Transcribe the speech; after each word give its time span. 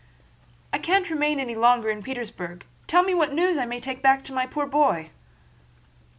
"I 0.73 0.79
can't 0.79 1.11
remain 1.11 1.39
any 1.39 1.53
longer 1.53 1.91
in 1.91 2.01
Petersburg. 2.01 2.65
Tell 2.87 3.03
me 3.03 3.13
what 3.13 3.33
news 3.35 3.55
I 3.55 3.65
may 3.67 3.79
take 3.79 4.01
back 4.01 4.23
to 4.23 4.33
my 4.33 4.47
poor 4.47 4.65
boy." 4.65 5.11